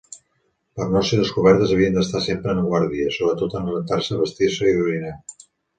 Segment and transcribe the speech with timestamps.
[0.79, 5.19] Per no ser descobertes havien d'estar sempre en guàrdia, sobretot en rentar-se, vestir-se i orinar.